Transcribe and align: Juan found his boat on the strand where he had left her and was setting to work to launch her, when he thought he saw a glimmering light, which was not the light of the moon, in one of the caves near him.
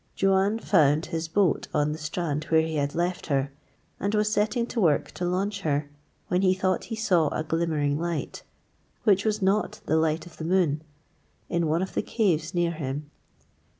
Juan 0.19 0.57
found 0.57 1.05
his 1.05 1.27
boat 1.27 1.67
on 1.75 1.91
the 1.91 1.99
strand 1.99 2.45
where 2.45 2.63
he 2.63 2.77
had 2.77 2.95
left 2.95 3.27
her 3.27 3.51
and 3.99 4.15
was 4.15 4.33
setting 4.33 4.65
to 4.65 4.81
work 4.81 5.11
to 5.11 5.25
launch 5.25 5.61
her, 5.61 5.91
when 6.27 6.41
he 6.41 6.55
thought 6.55 6.85
he 6.85 6.95
saw 6.95 7.27
a 7.27 7.43
glimmering 7.43 7.99
light, 7.99 8.41
which 9.03 9.23
was 9.25 9.43
not 9.43 9.79
the 9.85 9.97
light 9.97 10.25
of 10.25 10.37
the 10.37 10.43
moon, 10.43 10.81
in 11.49 11.67
one 11.67 11.83
of 11.83 11.93
the 11.93 12.01
caves 12.01 12.55
near 12.55 12.71
him. 12.71 13.11